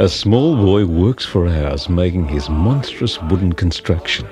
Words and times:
A 0.00 0.08
small 0.08 0.56
boy 0.56 0.86
works 0.86 1.24
for 1.24 1.48
hours 1.48 1.88
making 1.88 2.28
his 2.28 2.48
monstrous 2.48 3.20
wooden 3.22 3.52
construction. 3.52 4.28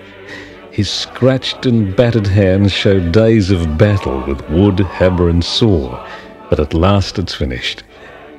His 0.71 0.89
scratched 0.89 1.67
and 1.67 1.97
battered 1.97 2.29
hands 2.29 2.73
show 2.73 3.01
days 3.11 3.51
of 3.51 3.77
battle 3.77 4.23
with 4.27 4.49
wood, 4.49 4.79
hammer, 4.79 5.29
and 5.29 5.45
saw, 5.45 6.07
but 6.49 6.61
at 6.61 6.73
last 6.73 7.19
it's 7.19 7.35
finished. 7.35 7.83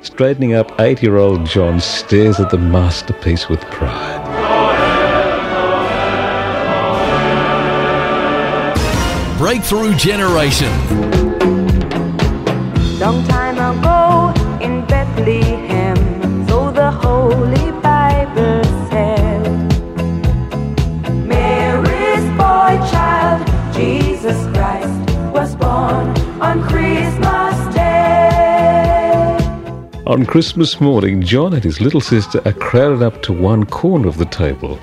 Straightening 0.00 0.54
up, 0.54 0.72
eight 0.80 1.02
year 1.02 1.18
old 1.18 1.44
John 1.46 1.80
stares 1.80 2.40
at 2.40 2.50
the 2.50 2.58
masterpiece 2.58 3.48
with 3.48 3.60
pride. 3.70 4.27
Breakthrough 9.38 9.94
Generation. 9.94 10.72
Long 12.98 13.22
time 13.28 13.54
ago 13.54 14.34
in 14.60 14.84
Bethlehem, 14.86 16.48
so 16.48 16.72
the 16.72 16.90
Holy 16.90 17.70
Bible 17.80 18.64
said, 18.90 19.44
Mary's 21.24 22.26
boy 22.36 22.74
child, 22.90 23.46
Jesus 23.72 24.36
Christ, 24.56 25.14
was 25.32 25.54
born 25.54 26.08
on 26.42 26.60
Christmas 26.64 27.74
Day. 27.76 29.38
On 30.04 30.26
Christmas 30.26 30.80
morning, 30.80 31.22
John 31.22 31.54
and 31.54 31.62
his 31.62 31.80
little 31.80 32.00
sister 32.00 32.42
are 32.44 32.54
crowded 32.54 33.02
up 33.02 33.22
to 33.22 33.32
one 33.32 33.66
corner 33.66 34.08
of 34.08 34.16
the 34.16 34.26
table 34.26 34.80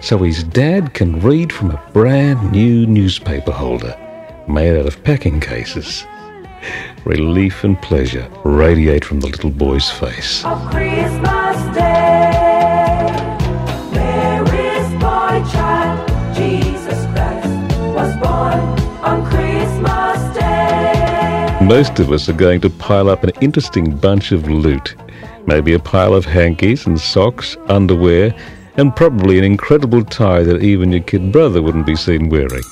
so 0.00 0.18
his 0.18 0.44
dad 0.44 0.94
can 0.94 1.20
read 1.20 1.52
from 1.52 1.70
a 1.70 1.90
brand 1.92 2.52
new 2.52 2.86
newspaper 2.86 3.52
holder 3.52 3.96
made 4.48 4.78
out 4.78 4.86
of 4.86 5.02
packing 5.04 5.40
cases. 5.40 6.06
Relief 7.04 7.64
and 7.64 7.80
pleasure 7.80 8.28
radiate 8.44 9.04
from 9.04 9.20
the 9.20 9.28
little 9.28 9.50
boy's 9.50 9.90
face. 9.90 10.44
Of 10.44 10.60
Christmas 10.70 11.74
Day, 11.74 13.06
Mary's 13.92 14.92
boy 14.94 15.42
child, 15.52 16.08
Jesus 16.34 17.04
Christ, 17.12 17.48
was 17.94 18.16
born 18.16 18.60
on 19.04 19.24
Christmas 19.26 20.36
Day. 20.36 21.58
Most 21.62 21.98
of 21.98 22.12
us 22.12 22.28
are 22.28 22.34
going 22.34 22.60
to 22.62 22.70
pile 22.70 23.08
up 23.08 23.24
an 23.24 23.30
interesting 23.40 23.96
bunch 23.96 24.32
of 24.32 24.48
loot. 24.48 24.96
Maybe 25.46 25.74
a 25.74 25.78
pile 25.78 26.14
of 26.14 26.24
hankies 26.24 26.86
and 26.86 27.00
socks, 27.00 27.56
underwear, 27.68 28.34
and 28.76 28.94
probably 28.94 29.38
an 29.38 29.44
incredible 29.44 30.04
tie 30.04 30.42
that 30.42 30.62
even 30.62 30.92
your 30.92 31.02
kid 31.02 31.32
brother 31.32 31.62
wouldn't 31.62 31.86
be 31.86 31.96
seen 31.96 32.28
wearing. 32.28 32.62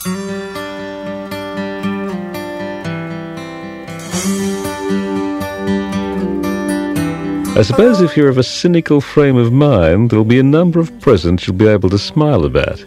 I 7.56 7.62
suppose 7.62 8.00
if 8.00 8.16
you're 8.16 8.28
of 8.28 8.38
a 8.38 8.42
cynical 8.42 9.00
frame 9.00 9.36
of 9.36 9.52
mind, 9.52 10.10
there'll 10.10 10.24
be 10.24 10.40
a 10.40 10.42
number 10.42 10.80
of 10.80 11.00
presents 11.00 11.46
you'll 11.46 11.56
be 11.56 11.68
able 11.68 11.88
to 11.90 11.98
smile 11.98 12.44
about. 12.44 12.84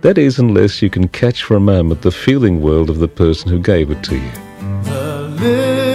That 0.00 0.16
is, 0.16 0.38
unless 0.38 0.80
you 0.80 0.88
can 0.88 1.06
catch 1.08 1.44
for 1.44 1.54
a 1.54 1.60
moment 1.60 2.00
the 2.00 2.10
feeling 2.10 2.62
world 2.62 2.88
of 2.88 2.98
the 2.98 3.08
person 3.08 3.50
who 3.50 3.60
gave 3.60 3.90
it 3.90 4.02
to 4.04 4.16
you. 4.16 5.91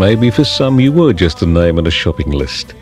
Maybe 0.00 0.30
for 0.30 0.44
some 0.44 0.80
you 0.80 0.92
were 0.92 1.12
just 1.12 1.42
a 1.42 1.46
name 1.46 1.76
on 1.76 1.86
a 1.86 1.90
shopping 1.90 2.30
list, 2.30 2.72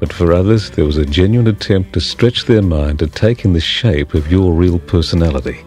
but 0.00 0.12
for 0.12 0.32
others 0.32 0.68
there 0.70 0.84
was 0.84 0.96
a 0.96 1.06
genuine 1.06 1.46
attempt 1.46 1.92
to 1.92 2.00
stretch 2.00 2.46
their 2.46 2.60
mind 2.60 2.98
to 2.98 3.06
take 3.06 3.44
in 3.44 3.52
the 3.52 3.60
shape 3.60 4.14
of 4.14 4.32
your 4.32 4.52
real 4.52 4.80
personality 4.80 5.64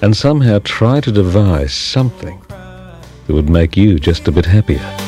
and 0.00 0.16
somehow 0.16 0.60
try 0.60 1.00
to 1.00 1.10
devise 1.10 1.74
something 1.74 2.40
that 2.48 3.34
would 3.34 3.50
make 3.50 3.76
you 3.76 3.98
just 3.98 4.28
a 4.28 4.30
bit 4.30 4.46
happier. 4.46 5.07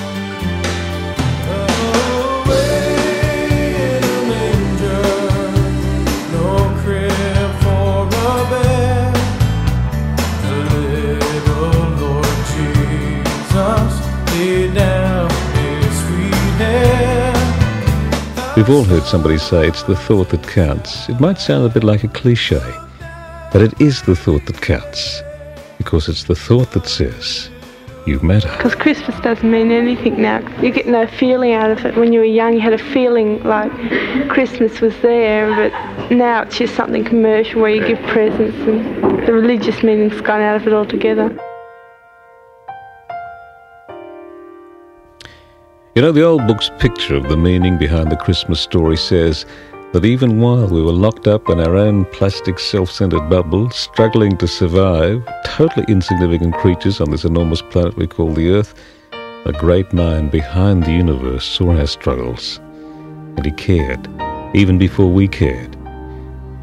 We've 18.60 18.68
all 18.68 18.84
heard 18.84 19.04
somebody 19.04 19.38
say 19.38 19.66
it's 19.66 19.84
the 19.84 19.96
thought 19.96 20.28
that 20.28 20.46
counts. 20.46 21.08
It 21.08 21.18
might 21.18 21.38
sound 21.38 21.64
a 21.64 21.70
bit 21.70 21.82
like 21.82 22.04
a 22.04 22.08
cliche, 22.08 22.60
but 23.54 23.62
it 23.62 23.80
is 23.80 24.02
the 24.02 24.14
thought 24.14 24.44
that 24.44 24.60
counts 24.60 25.22
because 25.78 26.10
it's 26.10 26.24
the 26.24 26.34
thought 26.34 26.72
that 26.72 26.86
says, 26.86 27.48
You 28.06 28.20
matter. 28.20 28.52
Because 28.58 28.74
Christmas 28.74 29.18
doesn't 29.20 29.50
mean 29.50 29.72
anything 29.72 30.20
now. 30.20 30.46
You 30.60 30.72
get 30.72 30.86
no 30.86 31.06
feeling 31.06 31.54
out 31.54 31.70
of 31.70 31.86
it. 31.86 31.96
When 31.96 32.12
you 32.12 32.18
were 32.18 32.26
young, 32.26 32.52
you 32.52 32.60
had 32.60 32.74
a 32.74 32.92
feeling 32.92 33.42
like 33.44 33.72
Christmas 34.28 34.82
was 34.82 34.94
there, 35.00 35.48
but 35.56 36.10
now 36.10 36.42
it's 36.42 36.58
just 36.58 36.74
something 36.74 37.02
commercial 37.02 37.62
where 37.62 37.70
you 37.70 37.86
give 37.86 38.02
presents 38.08 38.58
and 38.68 39.26
the 39.26 39.32
religious 39.32 39.82
meaning's 39.82 40.20
gone 40.20 40.42
out 40.42 40.56
of 40.56 40.66
it 40.66 40.74
altogether. 40.74 41.34
You 46.00 46.06
know, 46.06 46.12
the 46.12 46.24
old 46.24 46.46
book's 46.46 46.70
picture 46.78 47.14
of 47.14 47.28
the 47.28 47.36
meaning 47.36 47.76
behind 47.76 48.10
the 48.10 48.16
Christmas 48.16 48.58
story 48.58 48.96
says 48.96 49.44
that 49.92 50.06
even 50.06 50.40
while 50.40 50.66
we 50.66 50.80
were 50.80 50.94
locked 50.94 51.26
up 51.26 51.50
in 51.50 51.60
our 51.60 51.76
own 51.76 52.06
plastic 52.06 52.58
self 52.58 52.90
centered 52.90 53.28
bubble, 53.28 53.68
struggling 53.68 54.34
to 54.38 54.48
survive, 54.48 55.22
totally 55.44 55.84
insignificant 55.90 56.54
creatures 56.54 57.02
on 57.02 57.10
this 57.10 57.26
enormous 57.26 57.60
planet 57.60 57.96
we 57.96 58.06
call 58.06 58.32
the 58.32 58.48
Earth, 58.48 58.74
a 59.44 59.52
great 59.52 59.92
mind 59.92 60.30
behind 60.30 60.84
the 60.84 60.92
universe 60.92 61.44
saw 61.44 61.76
our 61.76 61.86
struggles. 61.86 62.56
And 63.36 63.44
he 63.44 63.52
cared, 63.52 64.08
even 64.54 64.78
before 64.78 65.12
we 65.12 65.28
cared. 65.28 65.76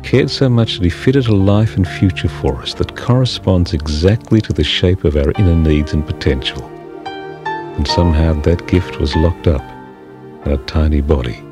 Cared 0.01 0.31
so 0.31 0.49
much 0.49 0.77
that 0.79 0.83
he 0.83 0.89
fitted 0.89 1.27
a 1.27 1.35
life 1.35 1.77
and 1.77 1.87
future 1.87 2.27
for 2.27 2.55
us 2.55 2.73
that 2.73 2.95
corresponds 2.95 3.75
exactly 3.75 4.41
to 4.41 4.51
the 4.51 4.63
shape 4.63 5.03
of 5.03 5.15
our 5.15 5.31
inner 5.37 5.55
needs 5.55 5.93
and 5.93 6.07
potential. 6.07 6.73
And 7.77 7.87
somehow 7.87 8.33
that 8.41 8.67
gift 8.67 8.99
was 8.99 9.15
locked 9.15 9.45
up 9.45 9.61
in 10.45 10.51
a 10.51 10.57
tiny 10.65 10.99
body 10.99 11.43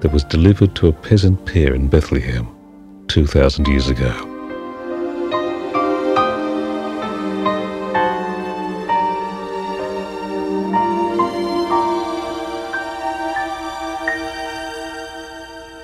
that 0.00 0.12
was 0.12 0.22
delivered 0.24 0.76
to 0.76 0.88
a 0.88 0.92
peasant 0.92 1.46
pair 1.46 1.74
in 1.74 1.88
Bethlehem 1.88 2.46
2,000 3.08 3.66
years 3.66 3.88
ago. 3.88 4.12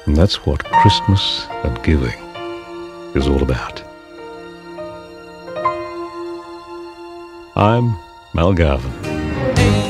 And 0.06 0.14
that's 0.14 0.44
what 0.44 0.64
Christmas 0.64 1.46
and 1.64 1.82
giving 1.82 2.18
is 3.14 3.26
all 3.26 3.42
about. 3.42 3.82
I'm 7.56 7.96
Mal 8.34 8.52
Garvin. 8.52 9.07
Ain't 9.56 9.87